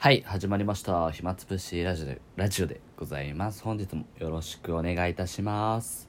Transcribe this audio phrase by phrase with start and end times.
[0.00, 1.10] はい、始まりました。
[1.10, 3.64] 暇つぶしラジオで、ラジオでございます。
[3.64, 6.08] 本日もよろしくお願いいたします。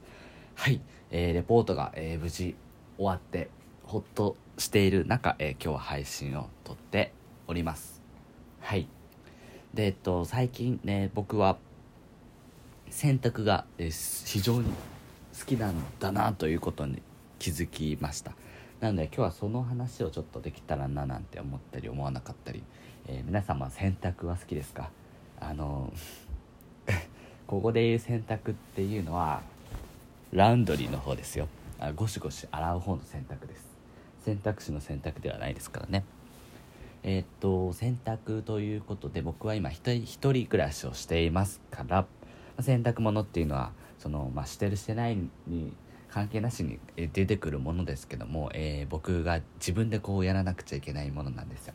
[0.54, 0.80] はい、
[1.10, 2.54] えーレポートが、えー無事
[2.98, 3.50] 終わって、
[3.82, 7.12] ほっとしている中、えー今日は配信を撮って
[7.48, 8.00] おります。
[8.60, 8.86] はい。
[9.74, 11.58] で、えっと、最近ね、僕は、
[12.90, 14.68] 洗濯が、えー非常に
[15.36, 17.02] 好きなんだなということに
[17.40, 18.34] 気づきました。
[18.78, 22.62] なので今日はその話をちょっとできたらななんて思ったり思わなかったり、
[23.12, 24.88] えー皆様洗濯は好きですか？
[25.40, 25.92] あの
[27.48, 29.42] ここで言う洗濯っていうのは
[30.32, 31.48] ラウンドリーの方ですよ。
[31.80, 33.66] あゴシゴシ洗う方の洗濯です。
[34.24, 36.04] 選択肢の選択ではないですからね。
[37.02, 42.06] えーっと洗濯ということで僕は今一人一人暮らしをしていますからま
[42.58, 45.16] あ洗濯物っていうのはその、まあ、してるしてない
[45.48, 45.72] に
[46.10, 46.78] 関係なしに
[47.12, 51.74] 出てくるものですけども、えー僕が自分でこうやらなくちゃいけないものなんですよ。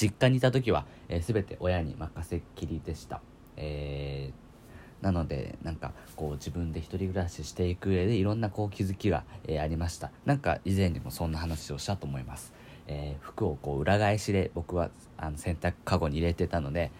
[0.00, 3.20] 実家にいた時は、えー全て親に任せっきりでした、
[3.56, 10.10] えーなのでなんかこう自分で一人暮らししていく上でいろんなこう気づきが、えーありました。
[10.26, 12.52] なんか以前にもそんな話をしたと思います、
[12.86, 16.90] え服をこう裏返しで僕はあの洗濯かごに入れてたので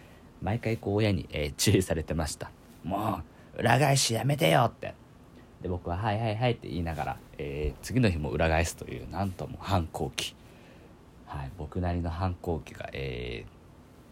[0.43, 2.51] 毎回こう親に、え注意されてました。
[2.85, 3.21] も
[3.57, 4.95] う裏返しやめてよって。
[5.61, 10.35] で僕は「はいはいはい」って言いながら、え次の日も裏返すというなんとも反抗期。
[11.31, 13.61] はい僕なりの反抗期が、えー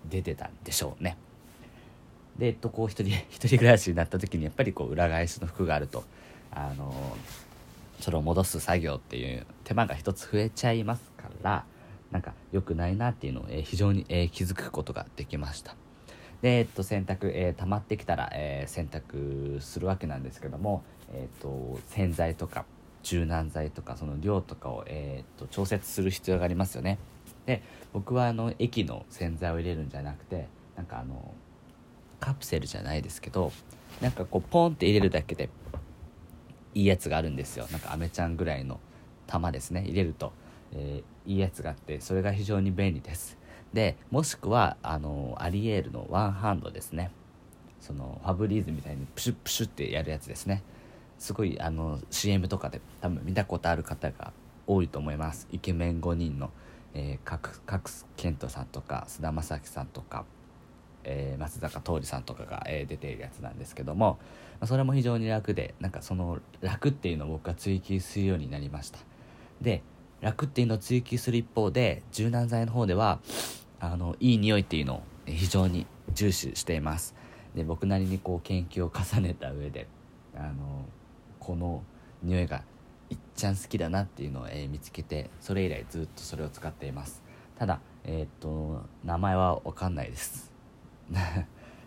[0.09, 1.19] 出てたんでしょうね。
[2.39, 6.05] でえっとこう一人 一人暮らしになった時にやっぱりこう裏返しの服があると
[6.53, 7.17] あの
[8.01, 11.65] それを戻す作業っていう手間が一つ増えちゃいますから
[12.13, 15.75] なんか良くないなっていうのを、えー非常に、えー気づくことができました。
[16.41, 22.65] で、えっと、洗濯、えー溜まってきたら、えー洗濯するわけなんですけども、えっと、洗剤とか
[23.09, 26.99] 柔軟剤とかその量とかを、えーと調節する必要がありますよね。
[27.47, 31.33] で僕はあの液の洗剤を入れるんじゃなくてなんかあの
[32.21, 33.53] カプセルじゃないですけど
[34.03, 35.49] なんかこうポンって入れるだけで
[36.75, 37.67] いいやつがあるんですよ。
[37.73, 38.79] なんかアメちゃんぐらいの
[39.27, 39.83] 玉ですね。
[39.83, 40.33] 入れると、
[40.73, 43.37] えーいいやつがあってそれが非常に便利です。
[43.75, 47.11] でもしくはあのアリエールのワンハンドですね。
[47.81, 50.63] そのファブリーズみたいにプシュップシュってやるやつですね。
[51.19, 54.33] すごいあの CM とかで多分見たことある方が
[54.67, 55.49] 多いと思います。
[55.51, 56.51] イケメン5人の、
[56.95, 60.25] えー、角健人さんとか菅田将暉さんとか、
[61.05, 64.19] えー松坂桃李さんとかが、えー出ているやつなんですけども、
[64.61, 68.99] まあそれも非常に楽でなんかその楽っていうのを僕は追求するようになりました。
[69.61, 69.83] で
[70.21, 73.21] 楽っていうのを追求する一方で柔軟剤の方では
[73.81, 77.15] あのいい匂いっていうのを非常に重視しています。
[77.55, 79.87] で僕なりにこう研究を重ねた上で
[80.37, 80.85] あの
[81.49, 81.83] この
[82.23, 82.63] 匂いが
[83.09, 87.23] いっちゃん好きだなっていうのを、えー見つけてそれ以来ずっとそれを使っています。
[87.59, 90.53] ただえーっと名前は分かんないです。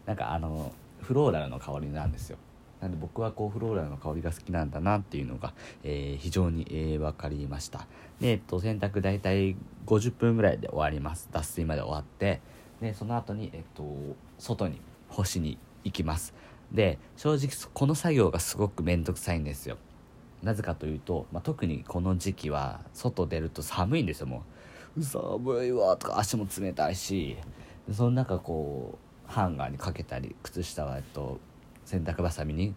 [0.08, 2.40] なんかあのフローラルの香りなんですよ。
[2.80, 7.86] なんで僕はこうフローラルの香りが好きなんだなっていうのが、えー非常に、えー分かりました。
[8.20, 9.56] で、えっと、洗濯大体
[9.86, 11.30] 50分ぐらいで終わります。
[11.32, 12.42] 脱水まで終わって。
[12.82, 13.86] でその後にえっと
[14.40, 16.34] 外に干しに行きます。
[16.72, 19.78] で正直この作業がすごく面倒くさいんですよ。
[20.42, 24.44] なぜかというと、まあ、特にこの時期は外出ると寒いんですよも
[24.98, 25.04] う。
[25.04, 27.38] 寒いわとか足も冷たいし。
[27.92, 31.40] その中こうハンガーにかけたり靴下は、と、
[31.86, 32.76] 洗濯ばさみに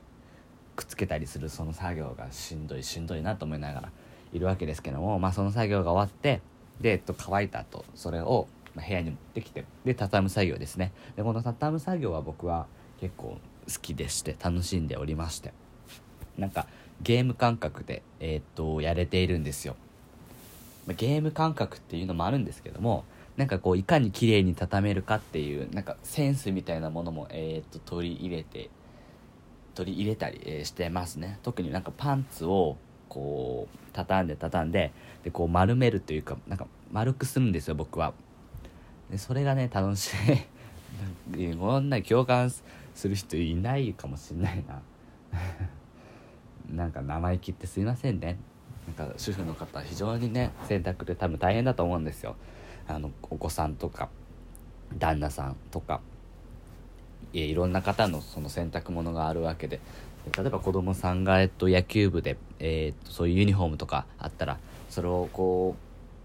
[0.76, 3.92] くっつけたりするその作業がしんどいしんどいなと思いながら
[4.32, 6.40] いるわけですけども、まあ、その作業が終わって
[6.80, 10.92] で、えっと、乾いた後それを部屋に持ってきてで畳む作業ですね。
[11.16, 12.66] でこの畳む作業は僕は
[13.00, 15.52] 結構好きでして楽しんでおりまして。
[16.38, 16.66] なんか
[17.02, 19.76] ゲーム感覚で、えーっとやれているんですよ。
[20.86, 23.04] まゲーム感覚っていうのもあるんですけども
[23.36, 28.70] なんかこういかに綺麗に畳めるかっていうなんかセンスみたいなものも、えーっと取り入れて
[29.74, 31.38] 取り入れたり、えーしてますね。
[31.42, 32.76] 特になんかパンツを
[33.08, 34.92] こう畳んで畳んで
[35.22, 38.12] でこう丸めるというかなんか丸くするんですよ僕は。
[39.10, 40.16] でそれがね楽しい。
[41.58, 42.52] こんな共感
[42.94, 44.82] する人いないかもしれないな。
[46.70, 48.38] なんか生意気ってすいませんね。
[48.96, 52.36] なんか主婦の方非常にね洗濯で多分大変だと思うんですよ。
[52.86, 54.08] あのお子さんとか
[54.98, 56.00] 旦那さんとか。
[57.32, 59.80] いいろんな方のその洗濯物があるわけで。
[60.36, 64.58] 例えば子供さんが、えっと、野球部で、えーっとそういうユニフォームとかあったら
[64.88, 65.76] それをこ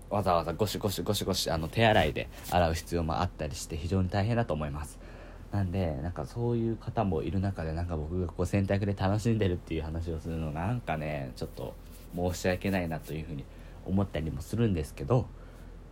[0.09, 4.99] うわざわざゴシゴシゴシゴシあの手洗いで洗う必要もあったりして非常に大変だと思います。
[5.51, 11.73] なんでなんかそういう方もいる中でなんか僕がこう洗濯で楽しんでるっていう話をするのなんかねちょっと
[12.15, 13.43] 申し訳ないなというふうに
[13.85, 15.25] 思ったりもするんですけど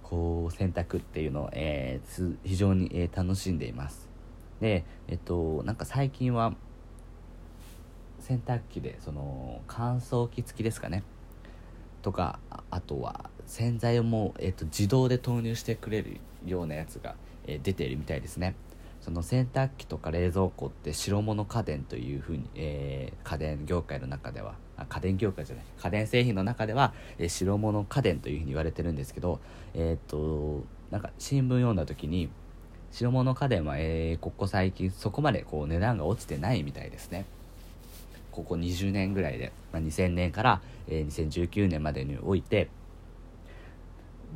[0.03, 4.07] こう洗濯っていうのを、えー、非常に、えー、楽しんでいます。
[4.61, 6.53] でえっとなんか最近は
[8.19, 11.03] 洗濯機でその乾燥機付きですかね。
[12.01, 12.39] とか
[12.69, 17.15] あとは洗剤をもう、えっと、自動で投入してくれるようなやつが、
[17.45, 18.55] えー、出ているみたいですね。
[19.01, 24.55] その洗濯機とか冷蔵庫って白物家電というふうに、えー、家電業界の中では
[24.89, 29.39] 家電業界じゃない家電製品の中では、えー、白物家電というふうに言われてるんですけど
[29.73, 32.29] えー、っとなんか新聞読んだ時に
[32.91, 37.25] 白物家電は、えー、ここ最近そこまでこう値段が落ちてないみたいですね。
[38.31, 42.69] ここ20年ぐらいで、まあ、2000年から、えー、2019年までにおいて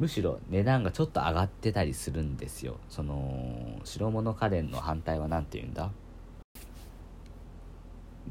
[0.01, 2.80] むしろ値段がちょっと上がってたりするんですよ。
[2.89, 5.92] その白物家電の反対は何て言うんだ？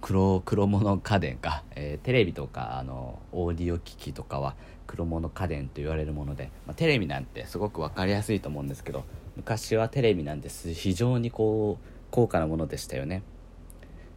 [0.00, 4.56] 黒黒物家電か、えー、テレビとかあのオーディオ機器とかは
[4.88, 9.04] 黒物家電と言われるもので、まあ、テレビなんてすごく分かりやすいと思うんですけど
[9.36, 13.22] 昔はテレビなんて非常にこう高価なものでしたよね。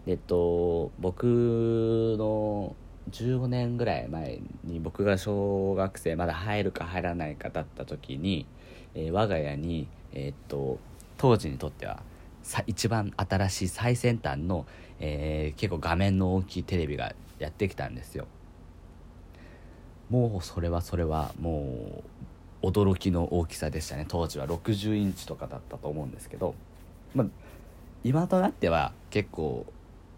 [0.07, 2.75] えっと僕の
[3.11, 8.45] 15年ぐらい前に僕が小学生まだ入るか入らないかだった時に、
[8.95, 10.79] えー、我が家に、えー、っと
[11.17, 12.01] 当時にとっては
[12.67, 14.65] 一番新しい最先端の、
[14.99, 18.27] えー、結構画面の大きいテレビがやってきたんですよ。
[20.09, 22.03] もうそれはそれはも
[22.61, 24.05] う驚きの大きさでしたね。
[24.07, 26.55] 当時は60インチとかだったと思うんですけど、
[27.15, 27.25] ま、
[28.03, 29.65] 今となっては結構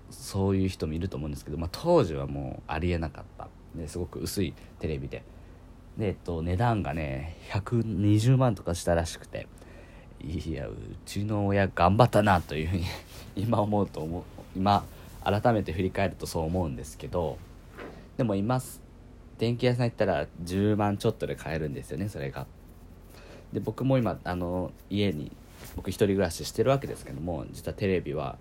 [0.09, 3.47] そういう人もいると思うんですけど、まあ、当時はもうありえなかった。
[3.75, 5.23] ですごく薄いテレビで。
[5.97, 9.47] で、えっと、値段がね120万とかしたらしくて。
[10.21, 10.75] いやう
[11.05, 12.85] ちの親頑張ったなというふうに
[13.35, 14.23] 今思うと思う。
[14.55, 14.83] 今
[15.23, 17.37] 改めて振り返るとそう思うんですけど。
[18.17, 18.61] でも今
[19.37, 22.47] 電気屋さん行ったら10万ちょっとで買えるんですよねそれが。
[23.51, 25.31] で僕も今あの家に
[25.75, 28.37] 僕一人暮らししてるわけですけども実はテレビは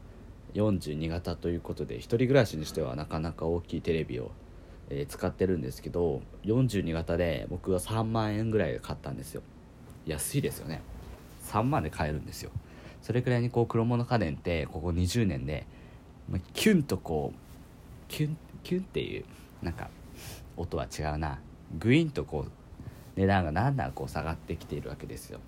[0.54, 4.30] 42型ということで1人暮らしにしてはなかなか大きいテレビを、
[4.88, 9.42] えー、使ってるんですけど42型で僕は3万円ぐらいで買ったんですよ。
[10.06, 10.82] 安いですよね。
[11.48, 12.50] 3万で買えるんですよ。
[13.02, 15.66] それくらいにこう黒物家電ってここ20年で、
[16.28, 17.38] まあ、キュンとこう
[18.08, 19.24] キュンキュンっていう
[19.62, 19.90] なんか
[20.56, 21.38] 音は違うな。
[21.78, 22.50] グインとこう
[23.16, 25.40] 値段がだんだんこう下がってきているわけですよ。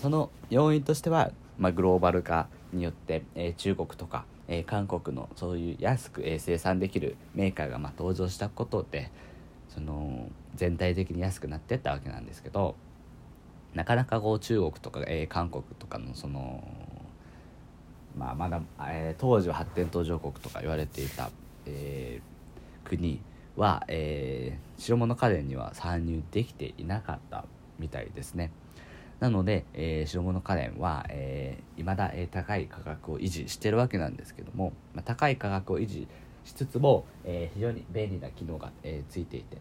[0.00, 9.10] その要因としては、まあ、グローバル化によって、えー、中国とか、えー、韓国のそういう安く、えー、生産できるメーカーがまあ登場したことで
[9.68, 12.74] その全体的に安くなってったわけなんですけど
[13.74, 16.66] なかなかこう中国とか、えー、韓国とかのその
[18.16, 21.30] まあまだ、えー、当時は発展途上国とか言われていた、
[21.66, 23.20] えー、国
[23.56, 27.44] は、えー、白物家電には参入できていなかった
[27.78, 28.50] みたいですね。
[29.20, 36.06] なので、えー、白物家電は、えー、未だ、えー、高い価格を維持してるわけなんですけども、まあ、高い価格を維持
[36.44, 39.56] しつつも、えー、非常に便利な機能が、えー、ついていて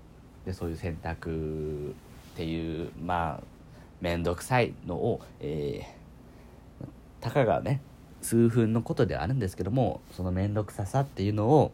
[0.46, 1.96] でそういう選択
[2.34, 3.44] っていうまあ
[4.02, 6.86] 面倒くさいのを、えー、
[7.22, 7.82] たかがね
[8.22, 11.72] 数分のことではあるんですけどもその面倒くささっていうのを、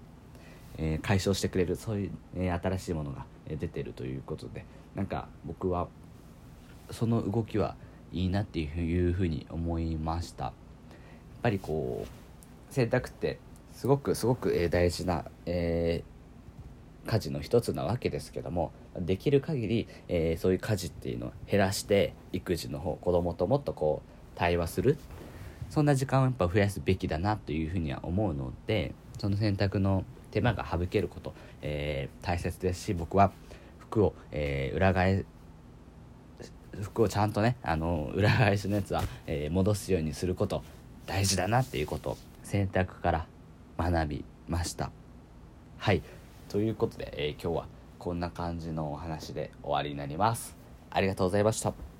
[0.78, 5.88] えー、解消してくれるそういう、えー、新しいものが出てるということでなんか僕は
[6.92, 7.76] その動きは
[8.12, 10.46] いいなっていうふうに思いました。
[10.46, 10.54] やっ
[11.42, 13.40] ぱりこう選択って
[13.74, 24.98] すごくすごく大事な、えー、家事の一つなわけですけどもできる限り、えー、そういう家事っていうのを減らして育児の方子供ともっとこう対話する。
[25.70, 33.32] そんな時間をやっぱ増やすべきだなというふうには思うのでその選択の手間が省けること、えー、大切ですし僕は
[33.80, 35.24] 服を、えー、裏返
[36.82, 40.64] 服をちゃんとねあの裏返しのやつは、えー、戻すようにすること
[41.06, 43.26] 大事だなっていうことを選択から
[43.78, 44.92] 学びました。
[45.78, 46.02] はい。
[46.50, 50.56] ということで、えー、今日はこんな感じのお話で終わりになります。
[50.90, 51.91] ありがとうございました。